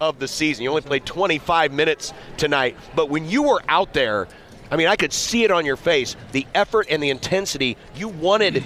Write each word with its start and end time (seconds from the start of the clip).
of 0.00 0.18
the 0.18 0.28
season. 0.28 0.64
You 0.64 0.70
only 0.70 0.82
played 0.82 1.04
25 1.04 1.72
minutes 1.72 2.12
tonight, 2.36 2.76
but 2.94 3.08
when 3.08 3.28
you 3.28 3.42
were 3.42 3.62
out 3.68 3.92
there, 3.92 4.28
I 4.70 4.76
mean, 4.76 4.86
I 4.86 4.96
could 4.96 5.12
see 5.12 5.44
it 5.44 5.50
on 5.50 5.64
your 5.64 5.76
face 5.76 6.16
the 6.32 6.46
effort 6.54 6.86
and 6.90 7.02
the 7.02 7.10
intensity. 7.10 7.76
You 7.94 8.08
wanted 8.08 8.64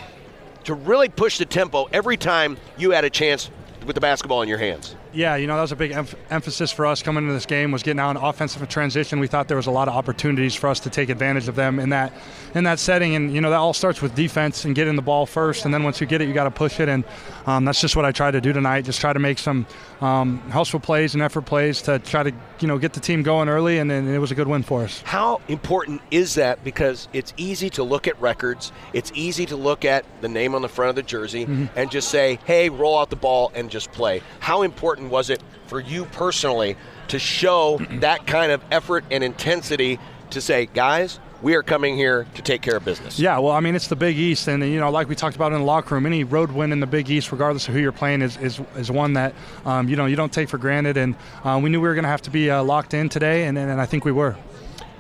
to 0.65 0.75
really 0.75 1.09
push 1.09 1.39
the 1.39 1.45
tempo 1.45 1.89
every 1.93 2.17
time 2.17 2.57
you 2.77 2.91
had 2.91 3.05
a 3.05 3.11
chance 3.11 3.51
with 3.87 3.95
the 3.95 4.01
basketball 4.01 4.43
in 4.43 4.49
your 4.49 4.59
hands. 4.59 4.97
Yeah, 5.13 5.37
you 5.37 5.47
know, 5.47 5.57
that 5.57 5.61
was 5.63 5.73
a 5.73 5.77
big 5.77 5.93
emph- 5.93 6.15
emphasis 6.31 6.73
for 6.73 6.87
us 6.87 7.03
coming 7.03 7.25
into 7.25 7.35
this 7.35 7.47
game 7.47 7.71
was 7.71 7.83
getting 7.83 8.01
out 8.01 8.13
in 8.13 8.17
offensive 8.17 8.67
transition. 8.69 9.19
We 9.21 9.27
thought 9.27 9.49
there 9.49 9.57
was 9.57 9.67
a 9.67 9.71
lot 9.71 9.89
of 9.89 9.95
opportunities 9.95 10.55
for 10.55 10.69
us 10.69 10.81
to 10.81 10.91
take 10.91 11.09
advantage 11.11 11.49
of 11.49 11.55
them 11.55 11.79
in 11.79 11.91
that 11.91 12.13
in 12.55 12.65
that 12.65 12.79
setting. 12.79 13.15
And, 13.15 13.33
you 13.35 13.41
know, 13.41 13.51
that 13.51 13.57
all 13.57 13.73
starts 13.75 14.01
with 14.03 14.15
defense 14.15 14.65
and 14.65 14.75
getting 14.75 14.97
the 14.97 15.03
ball 15.03 15.27
first. 15.27 15.65
And 15.65 15.73
then 15.73 15.83
once 15.83 16.01
you 16.01 16.07
get 16.07 16.21
it, 16.21 16.29
you 16.29 16.35
got 16.35 16.45
to 16.45 16.51
push 16.51 16.81
it. 16.81 16.89
And 16.89 17.05
um, 17.47 17.65
that's 17.65 17.81
just 17.81 17.97
what 17.97 18.05
I 18.05 18.13
tried 18.13 18.33
to 18.33 18.41
do 18.41 18.53
tonight. 18.53 18.83
Just 18.85 19.01
try 19.01 19.13
to 19.13 19.19
make 19.19 19.39
some 19.39 19.67
um, 20.01 20.39
helpful 20.51 20.81
plays 20.81 21.15
and 21.15 21.23
effort 21.23 21.43
plays 21.47 21.81
to 21.83 21.99
try 21.99 22.23
to, 22.23 22.33
you 22.61 22.69
know, 22.69 22.79
get 22.79 22.93
the 22.93 23.01
team 23.01 23.23
going 23.23 23.49
early. 23.49 23.79
And, 23.79 23.91
and 23.91 24.09
it 24.09 24.19
was 24.19 24.31
a 24.31 24.35
good 24.35 24.49
win 24.49 24.63
for 24.63 24.83
us. 24.83 25.03
How 25.03 25.41
important 25.49 26.03
is 26.11 26.35
that? 26.35 26.63
Because 26.65 27.09
it's 27.13 27.33
easy 27.37 27.71
to 27.71 27.83
look 27.83 28.07
at 28.07 28.21
records, 28.21 28.71
it's 28.93 29.11
easy 29.15 29.47
to 29.47 29.57
look 29.57 29.85
at 29.85 30.05
the 30.21 30.29
name 30.29 30.55
on 30.55 30.63
the 30.63 30.69
front 30.69 30.91
of 30.91 30.97
the 30.97 31.03
jersey 31.03 31.43
Mm-hmm. 31.43 31.67
and 31.77 31.91
just 31.91 32.09
say, 32.09 32.39
hey, 32.45 32.69
roll 32.69 32.99
out 32.99 33.11
the 33.11 33.17
ball 33.17 33.51
and 33.55 33.69
just 33.71 33.91
play. 33.93 34.23
How 34.41 34.63
important 34.63 35.02
was 35.11 35.31
it 35.31 35.43
for 35.67 35.81
you 35.81 36.05
personally 36.07 36.77
to 37.09 37.19
show 37.19 37.79
that 38.01 38.27
kind 38.27 38.53
of 38.53 38.63
effort 38.71 39.05
and 39.11 39.23
intensity 39.23 39.99
to 40.31 40.41
say, 40.41 40.67
guys, 40.67 41.19
we 41.43 41.55
are 41.57 41.63
coming 41.63 41.97
here 41.97 42.27
to 42.35 42.43
take 42.43 42.63
care 42.63 42.77
of 42.77 42.85
business? 42.85 43.19
Yeah, 43.19 43.39
well, 43.39 43.53
I 43.53 43.61
mean, 43.61 43.75
it's 43.75 43.89
the 43.89 43.97
Big 43.97 44.17
East, 44.17 44.49
and 44.49 44.63
you 44.63 44.79
know, 44.79 44.91
like 44.91 45.09
we 45.09 45.15
talked 45.15 45.37
about 45.37 45.53
in 45.53 45.59
the 45.59 45.65
locker 45.65 45.95
room, 45.95 46.07
any 46.07 46.25
road 46.25 46.53
win 46.53 46.73
in 46.73 46.81
the 46.81 46.87
Big 46.87 47.11
East, 47.11 47.33
regardless 47.33 47.69
of 47.69 47.75
who 47.75 47.81
you're 47.81 47.93
playing, 47.93 48.23
is 48.23 48.37
is, 48.37 48.61
is 48.77 48.91
one 48.91 49.15
that 49.15 49.35
um, 49.65 49.89
you 49.89 49.97
know 49.97 50.07
you 50.07 50.17
don't 50.17 50.33
take 50.33 50.49
for 50.49 50.59
granted. 50.59 50.97
And 50.97 51.17
uh, 51.45 51.61
we 51.63 51.69
knew 51.69 51.81
we 51.81 51.89
were 51.89 51.95
going 51.95 52.05
to 52.05 52.11
have 52.11 52.23
to 52.23 52.31
be 52.31 52.51
uh, 52.51 52.63
locked 52.63 52.95
in 52.95 53.09
today, 53.09 53.45
and, 53.45 53.59
and 53.59 53.81
I 53.81 53.87
think 53.87 54.05
we 54.05 54.13
were. 54.13 54.37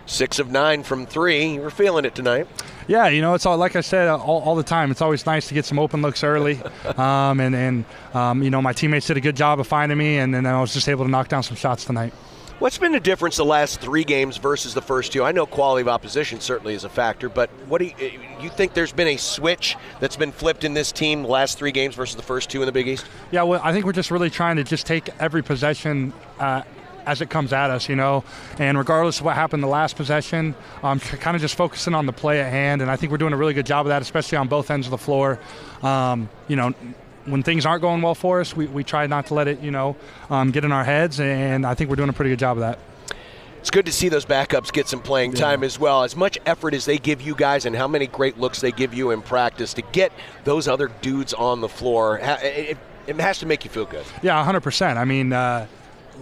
Six 0.07 0.39
of 0.39 0.51
nine 0.51 0.83
from 0.83 1.07
three. 1.07 1.55
You 1.55 1.61
were 1.61 1.71
feeling 1.71 2.05
it 2.05 2.15
tonight. 2.15 2.49
Yeah, 2.89 3.09
you 3.09 3.21
know, 3.21 3.35
it's 3.35 3.47
all 3.47 3.57
like 3.57 3.77
I 3.77 3.81
said 3.81 4.09
all, 4.09 4.43
all 4.43 4.57
the 4.57 4.63
time. 4.63 4.91
It's 4.91 5.01
always 5.01 5.25
nice 5.25 5.49
to 5.49 5.55
get 5.55 5.65
some 5.65 5.79
open 5.79 6.03
looks 6.03 6.25
early, 6.25 6.61
um, 6.97 7.41
and 7.41 7.55
and 7.55 7.85
um, 8.15 8.43
you 8.43 8.51
know, 8.51 8.61
my 8.61 8.73
teammates 8.73 9.07
did 9.07 9.17
a 9.17 9.21
good 9.21 9.37
job 9.37 9.61
of 9.61 9.67
finding 9.67 9.99
me, 9.99 10.19
and 10.19 10.35
then 10.35 10.47
I 10.47 10.61
was 10.61 10.75
just 10.75 10.89
able 10.89 11.05
to 11.05 11.11
knock 11.11 11.29
down 11.29 11.43
some 11.43 11.57
shots 11.57 11.85
tonight. 11.85 12.13
What's 12.63 12.79
been 12.79 12.93
the 12.93 13.01
difference 13.01 13.39
the 13.39 13.45
last 13.45 13.81
three 13.81 14.05
games 14.05 14.37
versus 14.37 14.73
the 14.73 14.83
first 14.83 15.13
two? 15.13 15.25
I 15.25 15.33
know 15.33 15.47
quality 15.47 15.83
of 15.83 15.89
opposition 15.89 16.39
certainly 16.39 16.75
is 16.75 16.85
a 16.85 16.89
factor, 16.89 17.29
but 17.29 17.51
what 17.67 17.79
do 17.79 17.87
you, 17.87 18.21
you 18.41 18.51
think 18.51 18.73
there's 18.73 18.93
been 18.93 19.09
a 19.09 19.17
switch 19.17 19.77
that's 19.99 20.15
been 20.15 20.31
flipped 20.31 20.63
in 20.63 20.73
this 20.73 20.93
team 20.93 21.23
the 21.23 21.29
last 21.29 21.59
three 21.59 21.73
games 21.73 21.97
versus 21.97 22.15
the 22.15 22.23
first 22.23 22.51
two 22.51 22.63
in 22.63 22.67
the 22.67 22.73
Big 22.73 22.87
East? 22.87 23.05
Yeah, 23.33 23.43
well, 23.43 23.61
I 23.65 23.73
think 23.73 23.85
we're 23.85 23.91
just 23.91 24.13
really 24.13 24.31
trying 24.31 24.55
to 24.59 24.63
just 24.63 24.87
take 24.87 25.09
every 25.19 25.43
possession 25.43 26.13
uh, 26.39 26.63
as 27.07 27.21
it 27.21 27.31
comes 27.31 27.53
at 27.53 27.71
us, 27.71 27.89
you 27.89 27.97
know. 27.97 28.25
And 28.59 28.77
regardless 28.79 29.19
of 29.21 29.25
what 29.25 29.35
happened 29.35 29.63
the 29.63 29.69
last 29.69 29.97
possession, 29.97 30.55
um, 30.83 31.01
kind 31.01 31.35
of 31.35 31.41
just 31.41 31.55
focusing 31.55 31.95
on 31.95 32.07
the 32.07 32.13
play 32.13 32.41
at 32.41 32.51
hand. 32.51 32.83
And 32.83 32.91
I 32.91 32.97
think 32.97 33.13
we're 33.13 33.19
doing 33.19 33.33
a 33.33 33.37
really 33.37 33.55
good 33.55 33.67
job 33.67 33.87
of 33.87 33.91
that, 33.91 34.03
especially 34.03 34.39
on 34.39 34.49
both 34.49 34.71
ends 34.71 34.87
of 34.87 34.91
the 34.91 34.99
floor. 34.99 35.39
Um, 35.83 36.29
you 36.49 36.57
know, 36.57 36.75
when 37.25 37.43
things 37.43 37.67
aren't 37.67 37.83
going 37.83 38.03
well 38.03 38.15
for 38.15 38.41
us, 38.41 38.57
we, 38.57 38.67
we 38.67 38.85
try 38.85 39.07
not 39.07 39.27
to 39.27 39.35
let 39.35 39.49
it, 39.49 39.61
you 39.61 39.71
know, 39.71 39.97
um, 40.31 40.51
get 40.51 40.65
in 40.65 40.73
our 40.73 40.85
heads. 40.85 41.21
And 41.21 41.67
I 41.67 41.75
think 41.75 41.91
we're 41.91 41.97
doing 41.97 42.09
a 42.09 42.13
pretty 42.13 42.31
good 42.31 42.39
job 42.39 42.57
of 42.57 42.63
that. 42.63 42.79
It's 43.61 43.71
good 43.71 43.87
to 43.87 43.93
see 43.93 44.09
those 44.09 44.27
backups 44.27 44.73
get 44.73 44.89
some 44.89 45.01
playing 45.01 45.35
time 45.35 45.63
as 45.63 45.79
well. 45.79 46.03
As 46.03 46.17
much 46.17 46.37
effort 46.47 46.75
as 46.75 46.85
they 46.85 46.99
give 46.99 47.23
you 47.23 47.37
guys 47.37 47.65
and 47.65 47.77
how 47.77 47.87
many 47.87 48.09
great 48.09 48.37
looks 48.37 48.61
they 48.61 48.73
give 48.73 48.93
you 48.93 49.13
in 49.13 49.23
practice 49.23 49.73
to 49.75 49.83
get 49.83 50.11
those 50.43 50.67
other 50.67 50.89
dudes 51.01 51.33
on 51.33 51.61
the 51.61 51.69
floor, 51.69 52.19
it, 52.19 52.77
it 53.07 53.21
has 53.21 53.39
to 53.39 53.47
make 53.47 53.65
you 53.65 53.71
feel 53.71 53.85
good. 53.85 54.05
Yeah, 54.21 54.45
100%. 54.45 54.97
I 54.97 55.05
mean, 55.05 55.33
uh, 55.33 55.69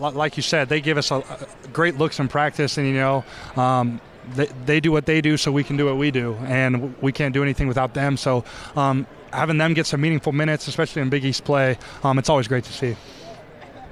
like 0.00 0.36
you 0.36 0.42
said, 0.42 0.68
they 0.68 0.80
give 0.80 0.98
us 0.98 1.10
a, 1.10 1.16
a 1.16 1.68
great 1.72 1.96
looks 1.98 2.18
in 2.18 2.28
practice, 2.28 2.78
and 2.78 2.86
you 2.86 2.94
know, 2.94 3.24
um, 3.56 4.00
they, 4.34 4.46
they 4.64 4.80
do 4.80 4.92
what 4.92 5.06
they 5.06 5.20
do, 5.20 5.36
so 5.36 5.52
we 5.52 5.64
can 5.64 5.76
do 5.76 5.86
what 5.86 5.96
we 5.96 6.10
do, 6.10 6.34
and 6.44 7.00
we 7.02 7.12
can't 7.12 7.34
do 7.34 7.42
anything 7.42 7.68
without 7.68 7.94
them. 7.94 8.16
So, 8.16 8.44
um, 8.76 9.06
having 9.32 9.58
them 9.58 9.74
get 9.74 9.86
some 9.86 10.00
meaningful 10.00 10.32
minutes, 10.32 10.68
especially 10.68 11.02
in 11.02 11.10
Big 11.10 11.24
East 11.24 11.44
play, 11.44 11.78
um, 12.02 12.18
it's 12.18 12.28
always 12.28 12.48
great 12.48 12.64
to 12.64 12.72
see. 12.72 12.96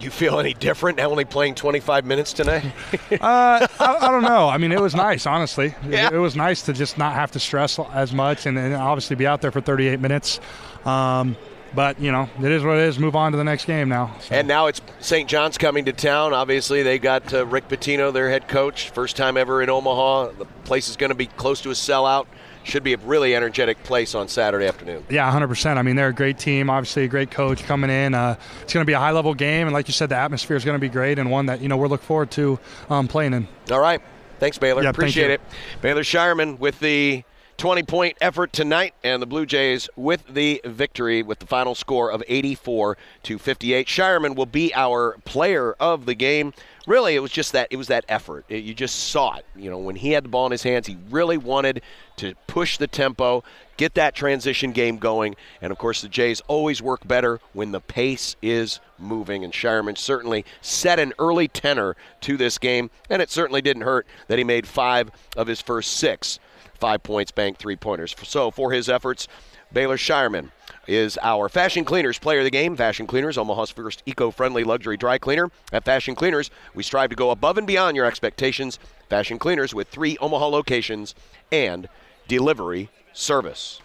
You 0.01 0.11
feel 0.11 0.39
any 0.39 0.55
different 0.55 0.99
now 0.99 1.11
only 1.11 1.25
playing 1.25 1.57
25 1.57 2.05
minutes 2.05 2.33
tonight? 2.33 2.65
Uh, 3.11 3.67
I, 3.81 3.97
I 4.01 4.11
don't 4.11 4.23
know. 4.23 4.49
I 4.49 4.59
mean, 4.59 4.71
it 4.71 4.81
was 4.81 4.95
nice, 4.95 5.27
honestly. 5.27 5.75
Yeah. 5.89 6.07
It, 6.07 6.15
it 6.15 6.19
was 6.19 6.37
nice 6.37 6.63
to 6.63 6.73
just 6.73 6.99
not 6.99 7.15
have 7.15 7.33
to 7.33 7.41
stress 7.41 7.79
as 7.93 8.13
much, 8.13 8.47
and, 8.47 8.57
and 8.57 8.75
obviously 8.75 9.17
be 9.17 9.27
out 9.27 9.41
there 9.41 9.51
for 9.51 9.61
38 9.61 9.99
minutes. 9.99 10.41
Um, 10.85 11.37
but 11.75 12.01
you 12.01 12.13
know, 12.13 12.29
it 12.43 12.51
is 12.51 12.63
what 12.65 12.79
it 12.79 12.85
is. 12.85 12.99
Move 12.99 13.17
on 13.17 13.33
to 13.33 13.39
the 13.39 13.45
next 13.45 13.65
game 13.65 13.89
now. 13.89 14.17
So. 14.21 14.35
And 14.35 14.49
now 14.49 14.67
it's 14.67 14.81
St. 15.01 15.29
John's 15.29 15.59
coming 15.59 15.85
to 15.87 15.93
town. 15.93 16.33
Obviously, 16.33 16.83
they 16.83 16.99
got 16.99 17.33
uh, 17.33 17.47
Rick 17.47 17.69
Pitino, 17.69 18.13
their 18.13 18.31
head 18.31 18.49
coach, 18.49 18.91
first 18.91 19.17
time 19.17 19.37
ever 19.37 19.63
in 19.63 19.71
Omaha. 19.71 20.33
The 20.39 20.45
place 20.65 20.89
is 20.89 20.97
going 20.97 21.11
to 21.11 21.17
be 21.17 21.27
close 21.27 21.61
to 21.63 21.71
a 21.71 21.75
sellout. 21.75 22.27
Should 22.65 22.83
be 22.83 22.93
a 22.93 22.99
really 22.99 23.35
energetic 23.35 23.83
place 23.83 24.15
on 24.15 24.29
Saturday 24.29 24.67
afternoon. 24.67 25.05
Yeah, 25.09 25.33
100%. 25.33 25.79
I 25.79 25.83
mean, 25.83 25.97
they're 25.97 26.09
a 26.09 26.13
great 26.13 26.39
team, 26.39 26.69
obviously 26.69 27.05
a 27.05 27.09
great 27.09 27.31
coach 27.31 27.63
coming 27.65 27.89
in. 27.89 28.13
Uh, 28.13 28.37
it's 28.63 28.75
going 28.75 28.83
to 28.85 28.87
be 28.87 28.93
a 28.93 28.99
high-level 28.99 29.35
game, 29.35 29.67
and 29.69 29.73
like 29.73 29.89
you 29.89 29.95
said, 29.95 30.11
the 30.11 30.17
atmosphere 30.17 30.57
is 30.57 30.67
going 30.67 30.75
to 30.75 30.81
be 30.81 30.91
great 30.91 31.19
and 31.19 31.31
one 31.31 31.47
that 31.47 31.63
you 31.63 31.69
know 31.69 31.79
we're 31.79 31.89
looking 31.89 32.07
forward 32.07 32.31
to 32.33 32.59
um, 32.91 33.09
playing 33.09 33.33
in. 33.33 33.49
All 33.71 33.81
right. 33.81 34.03
Thanks, 34.39 34.59
Baylor. 34.59 34.83
Yeah, 34.83 34.91
Appreciate 34.91 35.29
you. 35.29 35.33
it. 35.35 35.41
Baylor 35.81 36.03
Scheierman 36.03 36.59
with 36.59 36.79
the 36.81 37.25
20 37.59 37.83
point 37.83 38.17
effort 38.21 38.53
tonight, 38.53 38.95
and 39.03 39.21
the 39.21 39.27
Blue 39.27 39.45
Jays 39.45 39.89
with 39.97 40.25
the 40.29 40.61
victory 40.65 41.25
with 41.25 41.41
the 41.41 41.47
final 41.47 41.75
score 41.75 42.11
of 42.13 42.23
84 42.29 42.97
to 43.25 43.37
58. 43.37 43.89
Scheierman 43.89 44.37
will 44.37 44.47
be 44.47 44.73
our 44.75 45.19
player 45.25 45.75
of 45.81 46.07
the 46.07 46.15
game. 46.15 46.55
Really, 46.87 47.17
it 47.17 47.19
was 47.19 47.33
just 47.33 47.51
that 47.53 47.67
it 47.73 47.77
was 47.77 47.89
that 47.89 48.05
effort. 48.09 48.45
It- 48.49 48.63
you 48.63 48.75
just 48.75 49.09
saw 49.11 49.35
it. 49.39 49.45
You 49.57 49.71
know, 49.71 49.79
when 49.79 49.97
he 49.97 50.13
had 50.13 50.25
the 50.25 50.29
ball 50.29 50.47
in 50.47 50.53
his 50.53 50.63
hands, 50.63 50.87
he 50.87 50.99
really 51.11 51.37
wanted 51.37 51.83
to 52.19 52.35
push 52.47 52.77
the 52.77 52.87
tempo, 52.87 53.43
get 53.77 53.95
that 53.95 54.15
transition 54.15 54.71
game 54.71 54.99
going, 54.99 55.35
and 55.61 55.73
of 55.73 55.79
course, 55.79 56.01
the 56.01 56.09
Jays 56.09 56.41
always 56.47 56.81
work 56.81 57.09
better 57.09 57.41
when 57.55 57.73
the 57.73 57.81
pace 57.81 58.37
is 58.41 58.79
moving. 58.99 59.43
And 59.43 59.53
Scheierman 59.53 59.99
certainly 59.99 60.45
set 60.61 61.01
an 61.01 61.13
early 61.19 61.49
tenor 61.49 61.97
to 62.21 62.37
this 62.37 62.57
game, 62.57 62.91
and 63.11 63.21
it 63.21 63.31
certainly 63.31 63.63
didn't 63.63 63.83
hurt 63.83 64.07
that 64.29 64.39
he 64.39 64.45
made 64.45 64.69
five 64.69 65.11
of 65.37 65.49
his 65.49 65.61
first 65.61 65.97
six 65.97 66.39
five 66.79 67.03
points, 67.03 67.31
banked 67.31 67.61
three 67.61 67.77
pointers. 67.77 68.15
So 68.23 68.51
for 68.51 68.73
his 68.73 68.89
efforts, 68.89 69.29
Baylor 69.73 69.97
Scheierman 69.97 70.51
is 70.87 71.19
our 71.23 71.49
Fashion 71.49 71.85
Cleaners 71.85 72.19
player 72.19 72.39
of 72.39 72.45
the 72.45 72.51
game. 72.51 72.77
Fashion 72.77 73.07
Cleaners, 73.07 73.37
Omaha's 73.37 73.71
first 73.71 74.03
eco-friendly 74.07 74.65
luxury 74.65 74.97
dry 74.97 75.19
cleaner. 75.19 75.51
At 75.73 75.85
Fashion 75.85 76.15
Cleaners, 76.15 76.51
we 76.75 76.83
strive 76.83 77.11
to 77.11 77.17
go 77.17 77.31
above 77.31 77.59
and 77.59 77.67
beyond 77.67 77.97
your 77.97 78.07
expectations. 78.07 78.79
Fashion 79.11 79.39
Cleaners 79.39 79.75
with 79.75 79.89
three 79.89 80.17
Omaha 80.19 80.47
locations 80.47 81.15
and 81.53 81.89
delivery 82.27 82.89
service. 83.13 83.81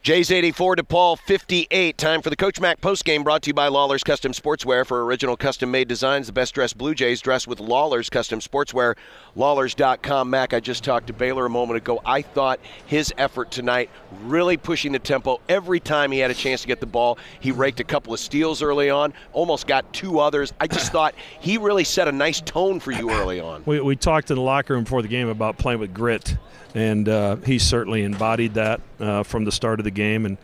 Jays 0.00 0.30
84 0.30 0.76
DePaul 0.76 1.18
58. 1.18 1.98
Time 1.98 2.22
for 2.22 2.30
the 2.30 2.36
Coach 2.36 2.60
Mac 2.60 2.80
postgame 2.80 3.24
brought 3.24 3.42
to 3.42 3.48
you 3.48 3.54
by 3.54 3.66
Lawler's 3.66 4.04
Custom 4.04 4.32
Sportswear 4.32 4.86
for 4.86 5.04
original 5.04 5.36
custom 5.36 5.72
made 5.72 5.88
designs. 5.88 6.28
The 6.28 6.32
best 6.32 6.54
dressed 6.54 6.78
Blue 6.78 6.94
Jays 6.94 7.20
dressed 7.20 7.48
with 7.48 7.58
Lawler's 7.58 8.08
Custom 8.08 8.38
Sportswear. 8.38 8.96
Lawlers.com. 9.34 10.30
Mac, 10.30 10.54
I 10.54 10.60
just 10.60 10.84
talked 10.84 11.08
to 11.08 11.12
Baylor 11.12 11.46
a 11.46 11.50
moment 11.50 11.78
ago. 11.78 12.00
I 12.06 12.22
thought 12.22 12.60
his 12.86 13.12
effort 13.18 13.50
tonight 13.50 13.90
really 14.22 14.56
pushing 14.56 14.92
the 14.92 15.00
tempo 15.00 15.40
every 15.48 15.80
time 15.80 16.12
he 16.12 16.20
had 16.20 16.30
a 16.30 16.34
chance 16.34 16.62
to 16.62 16.68
get 16.68 16.78
the 16.78 16.86
ball. 16.86 17.18
He 17.40 17.50
raked 17.50 17.80
a 17.80 17.84
couple 17.84 18.14
of 18.14 18.20
steals 18.20 18.62
early 18.62 18.88
on, 18.88 19.12
almost 19.32 19.66
got 19.66 19.92
two 19.92 20.20
others. 20.20 20.54
I 20.60 20.68
just 20.68 20.92
thought 20.92 21.14
he 21.40 21.58
really 21.58 21.84
set 21.84 22.06
a 22.06 22.12
nice 22.12 22.40
tone 22.40 22.78
for 22.78 22.92
you 22.92 23.10
early 23.10 23.40
on. 23.40 23.64
We, 23.66 23.80
we 23.80 23.96
talked 23.96 24.30
in 24.30 24.36
the 24.36 24.42
locker 24.42 24.74
room 24.74 24.84
before 24.84 25.02
the 25.02 25.08
game 25.08 25.28
about 25.28 25.58
playing 25.58 25.80
with 25.80 25.92
grit, 25.92 26.36
and 26.74 27.08
uh, 27.08 27.36
he 27.36 27.58
certainly 27.58 28.04
embodied 28.04 28.54
that 28.54 28.80
uh, 29.00 29.22
from 29.22 29.44
the 29.44 29.52
start 29.52 29.80
of 29.80 29.84
the 29.84 29.90
game. 29.90 30.26
And 30.26 30.36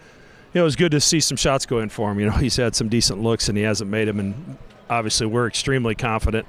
you 0.52 0.60
know, 0.60 0.62
it 0.62 0.64
was 0.64 0.76
good 0.76 0.92
to 0.92 1.00
see 1.00 1.20
some 1.20 1.36
shots 1.36 1.66
go 1.66 1.80
in 1.80 1.88
for 1.88 2.10
him. 2.10 2.20
You 2.20 2.26
know, 2.26 2.32
he's 2.36 2.56
had 2.56 2.74
some 2.74 2.88
decent 2.88 3.22
looks, 3.22 3.48
and 3.48 3.58
he 3.58 3.64
hasn't 3.64 3.90
made 3.90 4.08
them. 4.08 4.20
And 4.20 4.58
obviously, 4.88 5.26
we're 5.26 5.46
extremely 5.46 5.94
confident 5.94 6.46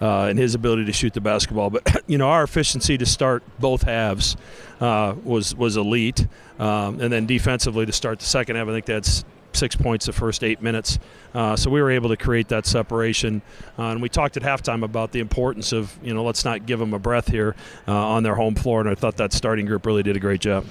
uh, 0.00 0.28
in 0.30 0.36
his 0.36 0.54
ability 0.54 0.84
to 0.86 0.92
shoot 0.92 1.14
the 1.14 1.20
basketball. 1.20 1.70
But 1.70 2.02
you 2.06 2.18
know, 2.18 2.28
our 2.28 2.42
efficiency 2.42 2.98
to 2.98 3.06
start 3.06 3.42
both 3.58 3.82
halves 3.82 4.36
uh, 4.80 5.14
was 5.24 5.54
was 5.54 5.76
elite, 5.76 6.26
um, 6.58 7.00
and 7.00 7.12
then 7.12 7.26
defensively 7.26 7.86
to 7.86 7.92
start 7.92 8.18
the 8.18 8.26
second 8.26 8.56
half, 8.56 8.68
I 8.68 8.72
think 8.72 8.86
that's 8.86 9.24
six 9.56 9.74
points 9.74 10.06
the 10.06 10.12
first 10.12 10.44
eight 10.44 10.62
minutes. 10.62 10.98
Uh, 11.34 11.56
so 11.56 11.70
we 11.70 11.80
were 11.80 11.90
able 11.90 12.10
to 12.10 12.16
create 12.16 12.48
that 12.48 12.66
separation. 12.66 13.42
Uh, 13.78 13.84
and 13.84 14.02
we 14.02 14.08
talked 14.08 14.36
at 14.36 14.42
halftime 14.42 14.84
about 14.84 15.12
the 15.12 15.20
importance 15.20 15.72
of, 15.72 15.98
you 16.02 16.14
know, 16.14 16.22
let's 16.22 16.44
not 16.44 16.66
give 16.66 16.78
them 16.78 16.94
a 16.94 16.98
breath 16.98 17.28
here 17.28 17.56
uh, 17.88 17.92
on 17.92 18.22
their 18.22 18.34
home 18.34 18.54
floor. 18.54 18.80
And 18.80 18.88
I 18.88 18.94
thought 18.94 19.16
that 19.16 19.32
starting 19.32 19.66
group 19.66 19.86
really 19.86 20.02
did 20.02 20.16
a 20.16 20.20
great 20.20 20.40
job. 20.40 20.66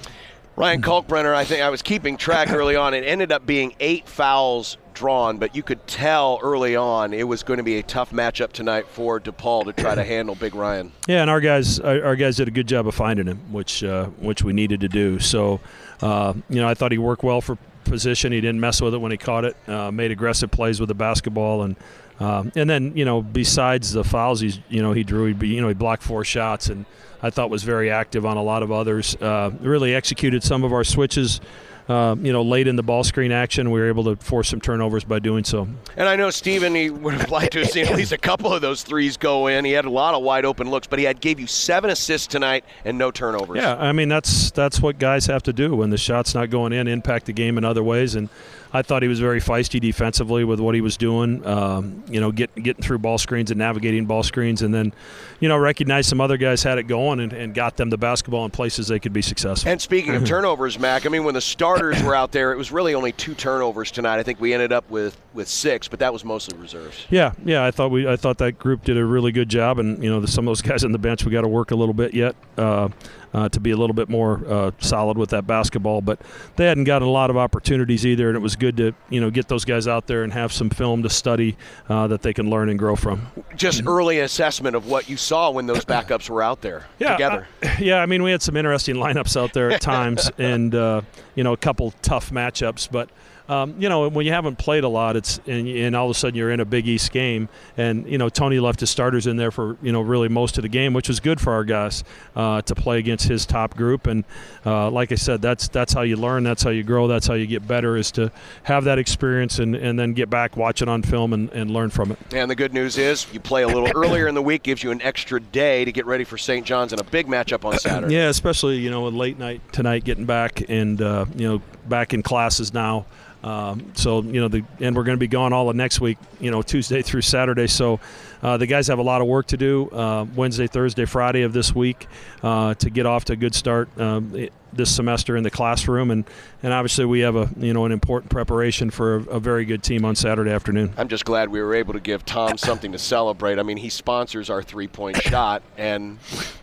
Ryan 0.56 0.80
Kalkbrenner, 0.80 1.34
I 1.34 1.44
think 1.44 1.60
I 1.60 1.68
was 1.68 1.82
keeping 1.82 2.16
track 2.16 2.50
early 2.50 2.76
on. 2.76 2.94
It 2.94 3.04
ended 3.04 3.30
up 3.30 3.44
being 3.44 3.74
eight 3.78 4.08
fouls 4.08 4.78
drawn, 4.94 5.36
but 5.36 5.54
you 5.54 5.62
could 5.62 5.86
tell 5.86 6.40
early 6.42 6.74
on 6.74 7.12
it 7.12 7.24
was 7.24 7.42
going 7.42 7.58
to 7.58 7.62
be 7.62 7.76
a 7.76 7.82
tough 7.82 8.10
matchup 8.10 8.52
tonight 8.52 8.88
for 8.88 9.20
DePaul 9.20 9.64
to 9.64 9.74
try 9.74 9.94
to 9.94 10.02
handle 10.14 10.34
Big 10.34 10.54
Ryan. 10.54 10.92
Yeah, 11.06 11.20
and 11.20 11.28
our 11.28 11.42
guys, 11.42 11.78
our, 11.78 12.02
our 12.02 12.16
guys 12.16 12.36
did 12.36 12.48
a 12.48 12.50
good 12.50 12.66
job 12.66 12.86
of 12.86 12.94
finding 12.94 13.26
him, 13.26 13.52
which 13.52 13.84
uh, 13.84 14.06
which 14.06 14.42
we 14.42 14.54
needed 14.54 14.80
to 14.80 14.88
do. 14.88 15.18
So, 15.18 15.60
uh, 16.00 16.32
you 16.48 16.62
know, 16.62 16.68
I 16.68 16.72
thought 16.72 16.90
he 16.90 16.96
worked 16.96 17.22
well 17.22 17.42
for 17.42 17.58
position. 17.88 18.32
He 18.32 18.40
didn't 18.40 18.60
mess 18.60 18.80
with 18.80 18.94
it 18.94 18.98
when 18.98 19.12
he 19.12 19.18
caught 19.18 19.44
it. 19.44 19.56
Uh, 19.68 19.90
made 19.90 20.10
aggressive 20.10 20.50
plays 20.50 20.80
with 20.80 20.88
the 20.88 20.94
basketball, 20.94 21.62
and 21.62 21.76
Um, 22.18 22.50
and 22.56 22.68
then 22.68 22.96
you 22.96 23.04
know, 23.04 23.20
besides 23.20 23.92
the 23.92 24.02
fouls, 24.02 24.40
he's 24.40 24.58
you 24.70 24.82
know 24.82 24.92
he 24.92 25.04
drew. 25.04 25.34
He 25.34 25.54
you 25.54 25.60
know 25.60 25.68
he 25.68 25.74
blocked 25.74 26.02
four 26.02 26.24
shots, 26.24 26.68
and 26.70 26.86
I 27.22 27.28
thought 27.30 27.50
was 27.50 27.62
very 27.62 27.90
active 27.90 28.24
on 28.24 28.38
a 28.38 28.42
lot 28.42 28.62
of 28.62 28.72
others. 28.72 29.16
Uh, 29.16 29.50
really 29.60 29.94
executed 29.94 30.42
some 30.42 30.64
of 30.64 30.72
our 30.72 30.84
switches 30.84 31.40
uh, 31.88 32.16
you 32.20 32.32
know, 32.32 32.42
late 32.42 32.66
in 32.66 32.76
the 32.76 32.82
ball 32.82 33.04
screen 33.04 33.30
action, 33.30 33.70
we 33.70 33.78
were 33.78 33.88
able 33.88 34.04
to 34.04 34.16
force 34.16 34.48
some 34.48 34.60
turnovers 34.60 35.04
by 35.04 35.18
doing 35.18 35.44
so. 35.44 35.68
And 35.96 36.08
I 36.08 36.16
know 36.16 36.30
Steven, 36.30 36.74
he 36.74 36.90
would 36.90 37.14
have 37.14 37.30
liked 37.30 37.52
to 37.52 37.60
have 37.60 37.70
seen 37.70 37.86
at 37.86 37.94
least 37.96 38.12
a 38.12 38.18
couple 38.18 38.52
of 38.52 38.60
those 38.60 38.82
threes 38.82 39.16
go 39.16 39.46
in. 39.46 39.64
He 39.64 39.72
had 39.72 39.84
a 39.84 39.90
lot 39.90 40.14
of 40.14 40.22
wide 40.22 40.44
open 40.44 40.68
looks, 40.68 40.86
but 40.86 40.98
he 40.98 41.04
had 41.04 41.20
gave 41.20 41.38
you 41.38 41.46
seven 41.46 41.90
assists 41.90 42.26
tonight 42.26 42.64
and 42.84 42.98
no 42.98 43.10
turnovers. 43.10 43.58
Yeah, 43.58 43.76
I 43.76 43.92
mean 43.92 44.08
that's 44.08 44.50
that's 44.50 44.80
what 44.80 44.98
guys 44.98 45.26
have 45.26 45.44
to 45.44 45.52
do 45.52 45.76
when 45.76 45.90
the 45.90 45.98
shot's 45.98 46.34
not 46.34 46.50
going 46.50 46.72
in, 46.72 46.88
impact 46.88 47.26
the 47.26 47.32
game 47.32 47.56
in 47.56 47.64
other 47.64 47.84
ways, 47.84 48.14
and 48.14 48.28
I 48.76 48.82
thought 48.82 49.02
he 49.02 49.08
was 49.08 49.20
very 49.20 49.40
feisty 49.40 49.80
defensively 49.80 50.44
with 50.44 50.60
what 50.60 50.74
he 50.74 50.82
was 50.82 50.96
doing. 50.96 51.44
Um, 51.46 52.04
you 52.08 52.20
know, 52.20 52.30
get, 52.30 52.54
getting 52.54 52.82
through 52.82 52.98
ball 52.98 53.16
screens 53.16 53.50
and 53.50 53.58
navigating 53.58 54.04
ball 54.06 54.22
screens, 54.22 54.60
and 54.60 54.74
then, 54.74 54.92
you 55.40 55.48
know, 55.48 55.56
recognize 55.56 56.06
some 56.06 56.20
other 56.20 56.36
guys 56.36 56.62
had 56.62 56.76
it 56.76 56.84
going 56.84 57.20
and, 57.20 57.32
and 57.32 57.54
got 57.54 57.76
them 57.76 57.88
the 57.88 57.96
basketball 57.96 58.44
in 58.44 58.50
places 58.50 58.88
they 58.88 58.98
could 58.98 59.12
be 59.14 59.22
successful. 59.22 59.70
And 59.70 59.80
speaking 59.80 60.14
of 60.14 60.24
turnovers, 60.26 60.78
Mac, 60.78 61.06
I 61.06 61.08
mean, 61.08 61.24
when 61.24 61.34
the 61.34 61.40
starters 61.76 62.02
were 62.02 62.14
out 62.14 62.32
there, 62.32 62.52
it 62.52 62.56
was 62.56 62.72
really 62.72 62.94
only 62.94 63.12
two 63.12 63.34
turnovers 63.34 63.90
tonight. 63.90 64.18
I 64.18 64.22
think 64.22 64.40
we 64.40 64.52
ended 64.52 64.72
up 64.72 64.88
with, 64.90 65.16
with 65.34 65.48
six, 65.48 65.88
but 65.88 65.98
that 66.00 66.12
was 66.12 66.24
mostly 66.24 66.58
reserves. 66.58 67.06
Yeah, 67.10 67.32
yeah. 67.44 67.64
I 67.64 67.70
thought 67.70 67.90
we 67.90 68.08
I 68.08 68.16
thought 68.16 68.38
that 68.38 68.58
group 68.58 68.84
did 68.84 68.96
a 68.96 69.04
really 69.04 69.32
good 69.32 69.48
job, 69.48 69.78
and 69.78 70.02
you 70.02 70.10
know, 70.10 70.20
the, 70.20 70.28
some 70.28 70.46
of 70.46 70.50
those 70.50 70.62
guys 70.62 70.84
on 70.84 70.92
the 70.92 70.98
bench 70.98 71.24
we 71.24 71.32
got 71.32 71.42
to 71.42 71.48
work 71.48 71.70
a 71.70 71.76
little 71.76 71.94
bit 71.94 72.14
yet. 72.14 72.34
Uh, 72.56 72.88
uh, 73.34 73.48
to 73.48 73.60
be 73.60 73.70
a 73.70 73.76
little 73.76 73.94
bit 73.94 74.08
more 74.08 74.42
uh, 74.46 74.70
solid 74.78 75.18
with 75.18 75.30
that 75.30 75.46
basketball. 75.46 76.00
But 76.00 76.20
they 76.56 76.66
hadn't 76.66 76.84
gotten 76.84 77.06
a 77.06 77.10
lot 77.10 77.30
of 77.30 77.36
opportunities 77.36 78.06
either, 78.06 78.28
and 78.28 78.36
it 78.36 78.40
was 78.40 78.56
good 78.56 78.76
to 78.78 78.94
you 79.10 79.20
know 79.20 79.30
get 79.30 79.48
those 79.48 79.64
guys 79.64 79.88
out 79.88 80.06
there 80.06 80.22
and 80.22 80.32
have 80.32 80.52
some 80.52 80.70
film 80.70 81.02
to 81.02 81.10
study 81.10 81.56
uh, 81.88 82.06
that 82.08 82.22
they 82.22 82.32
can 82.32 82.50
learn 82.50 82.68
and 82.68 82.78
grow 82.78 82.96
from. 82.96 83.26
Just 83.56 83.86
early 83.86 84.20
assessment 84.20 84.76
of 84.76 84.86
what 84.86 85.08
you 85.08 85.16
saw 85.16 85.50
when 85.50 85.66
those 85.66 85.84
backups 85.84 86.30
were 86.30 86.42
out 86.42 86.60
there 86.60 86.86
yeah, 86.98 87.12
together. 87.12 87.48
yeah, 87.78 87.98
I 87.98 88.06
mean 88.06 88.22
we 88.22 88.30
had 88.30 88.42
some 88.42 88.56
interesting 88.56 88.96
lineups 88.96 89.40
out 89.40 89.52
there 89.52 89.70
at 89.70 89.80
times, 89.80 90.30
and 90.38 90.74
uh, 90.74 91.02
you 91.34 91.44
know 91.44 91.52
a 91.52 91.58
couple 91.58 91.92
tough 92.02 92.30
matchups, 92.30 92.90
but 92.90 93.10
um, 93.48 93.74
you 93.78 93.88
know, 93.88 94.08
when 94.08 94.26
you 94.26 94.32
haven't 94.32 94.56
played 94.56 94.84
a 94.84 94.88
lot, 94.88 95.16
it's 95.16 95.38
and, 95.46 95.68
and, 95.68 95.94
all 95.94 96.06
of 96.06 96.10
a 96.10 96.18
sudden 96.18 96.36
you're 96.36 96.50
in 96.50 96.60
a 96.60 96.64
Big 96.64 96.88
East 96.88 97.12
game, 97.12 97.48
and 97.76 98.06
you 98.08 98.18
know 98.18 98.28
Tony 98.28 98.58
left 98.58 98.80
his 98.80 98.90
starters 98.90 99.26
in 99.26 99.36
there 99.36 99.50
for 99.50 99.76
you 99.82 99.92
know 99.92 100.00
really 100.00 100.28
most 100.28 100.58
of 100.58 100.62
the 100.62 100.68
game, 100.68 100.92
which 100.92 101.08
was 101.08 101.20
good 101.20 101.40
for 101.40 101.52
our 101.52 101.64
guys 101.64 102.02
uh, 102.34 102.62
to 102.62 102.74
play 102.74 102.98
against 102.98 103.28
his 103.28 103.46
top 103.46 103.76
group. 103.76 104.06
And 104.06 104.24
uh, 104.64 104.90
like 104.90 105.12
I 105.12 105.14
said, 105.14 105.40
that's 105.40 105.68
that's 105.68 105.92
how 105.92 106.02
you 106.02 106.16
learn, 106.16 106.42
that's 106.42 106.62
how 106.62 106.70
you 106.70 106.82
grow, 106.82 107.06
that's 107.06 107.26
how 107.26 107.34
you 107.34 107.46
get 107.46 107.66
better, 107.66 107.96
is 107.96 108.10
to 108.12 108.32
have 108.64 108.84
that 108.84 108.98
experience 108.98 109.60
and, 109.60 109.76
and 109.76 109.98
then 109.98 110.12
get 110.12 110.28
back, 110.28 110.56
watch 110.56 110.82
it 110.82 110.88
on 110.88 111.02
film, 111.02 111.32
and, 111.32 111.50
and 111.52 111.70
learn 111.70 111.90
from 111.90 112.10
it. 112.10 112.18
And 112.32 112.50
the 112.50 112.56
good 112.56 112.74
news 112.74 112.98
is 112.98 113.32
you 113.32 113.38
play 113.38 113.62
a 113.62 113.68
little 113.68 113.90
earlier 113.94 114.26
in 114.26 114.34
the 114.34 114.42
week, 114.42 114.64
gives 114.64 114.82
you 114.82 114.90
an 114.90 115.00
extra 115.02 115.40
day 115.40 115.84
to 115.84 115.92
get 115.92 116.04
ready 116.06 116.24
for 116.24 116.36
St. 116.36 116.66
John's 116.66 116.92
and 116.92 117.00
a 117.00 117.04
big 117.04 117.28
matchup 117.28 117.64
on 117.64 117.78
Saturday. 117.78 118.14
yeah, 118.14 118.28
especially 118.28 118.78
you 118.78 118.90
know 118.90 119.06
late 119.08 119.38
night 119.38 119.60
tonight, 119.72 120.02
getting 120.02 120.26
back 120.26 120.68
and 120.68 121.00
uh, 121.00 121.26
you 121.36 121.48
know 121.48 121.62
back 121.88 122.14
in 122.14 122.22
classes 122.22 122.72
now. 122.72 123.06
Um, 123.44 123.92
so 123.94 124.22
you 124.22 124.40
know, 124.40 124.48
the, 124.48 124.64
and 124.80 124.96
we're 124.96 125.04
going 125.04 125.16
to 125.16 125.20
be 125.20 125.28
gone 125.28 125.52
all 125.52 125.70
of 125.70 125.76
next 125.76 126.00
week. 126.00 126.18
You 126.40 126.50
know, 126.50 126.62
Tuesday 126.62 127.02
through 127.08 127.22
Saturday. 127.22 127.66
So 127.66 128.00
uh, 128.42 128.56
the 128.56 128.66
guys 128.66 128.88
have 128.88 128.98
a 128.98 129.02
lot 129.02 129.20
of 129.20 129.26
work 129.26 129.46
to 129.48 129.56
do 129.56 129.88
uh, 129.90 130.26
Wednesday, 130.34 130.66
Thursday, 130.66 131.04
Friday 131.04 131.42
of 131.42 131.52
this 131.52 131.74
week 131.74 132.06
uh, 132.42 132.74
to 132.74 132.90
get 132.90 133.06
off 133.06 133.26
to 133.26 133.34
a 133.34 133.36
good 133.36 133.54
start. 133.54 133.88
Um, 133.98 134.34
it, 134.34 134.52
this 134.76 134.94
semester 134.94 135.36
in 135.36 135.42
the 135.42 135.50
classroom, 135.50 136.10
and, 136.10 136.24
and 136.62 136.72
obviously 136.72 137.04
we 137.04 137.20
have 137.20 137.36
a 137.36 137.48
you 137.58 137.72
know 137.72 137.84
an 137.84 137.92
important 137.92 138.30
preparation 138.30 138.90
for 138.90 139.16
a, 139.16 139.22
a, 139.22 139.40
very 139.40 139.64
good 139.64 139.82
team 139.82 140.04
on 140.04 140.14
Saturday 140.14 140.50
afternoon. 140.50 140.92
I'm 140.96 141.08
just 141.08 141.24
glad 141.24 141.48
we 141.48 141.60
were 141.60 141.74
able 141.74 141.94
to 141.94 142.00
give 142.00 142.24
Tom 142.24 142.58
something 142.58 142.92
to 142.92 142.98
celebrate. 142.98 143.58
I 143.58 143.62
mean, 143.62 143.76
he 143.76 143.88
sponsors 143.88 144.50
our 144.50 144.62
three 144.62 144.88
point 144.88 145.20
shot, 145.22 145.62
and 145.76 146.18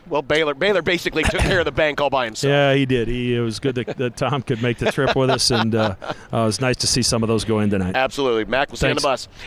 well, 0.08 0.22
Baylor 0.22 0.54
Baylor 0.54 0.82
basically 0.82 1.22
took 1.24 1.40
care 1.40 1.58
of 1.58 1.64
the 1.64 1.72
bank 1.72 2.00
all 2.00 2.10
by 2.10 2.26
himself. 2.26 2.50
Yeah, 2.50 2.74
he 2.74 2.86
did. 2.86 3.08
He 3.08 3.34
it 3.34 3.40
was 3.40 3.58
good 3.58 3.74
that, 3.76 3.96
that 3.96 4.16
Tom 4.16 4.42
could 4.42 4.62
make 4.62 4.78
the 4.78 4.92
trip 4.92 5.16
with 5.16 5.30
us, 5.30 5.50
and 5.50 5.74
uh, 5.74 5.96
uh, 6.00 6.14
it 6.32 6.32
was 6.32 6.60
nice 6.60 6.76
to 6.76 6.86
see 6.86 7.02
some 7.02 7.22
of 7.22 7.28
those 7.28 7.44
go 7.44 7.60
in 7.60 7.70
tonight. 7.70 7.96
Absolutely, 7.96 8.44
Mac. 8.44 8.70
You 8.70 8.88
on 8.88 8.94
the 8.94 9.00
bus. 9.00 9.28